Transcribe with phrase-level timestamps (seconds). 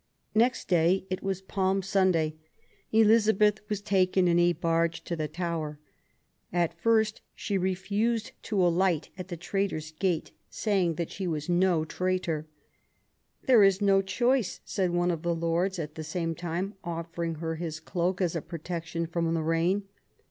[0.33, 2.33] Next day, it was Palm Sunday,
[2.91, 5.77] Elizabeth was taken in a barge to the Tower.
[6.51, 12.47] At first she refused to alight at the Traitor's Gate, saying she was no traitor.
[13.43, 17.57] There is no choice, said one of the Lords, at the same time offering her
[17.57, 19.83] his cloak as a protection from the rain.